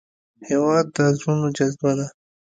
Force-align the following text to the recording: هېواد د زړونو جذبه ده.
هېواد 0.49 0.85
د 0.95 0.97
زړونو 1.17 1.47
جذبه 1.57 1.91
ده. 1.97 2.07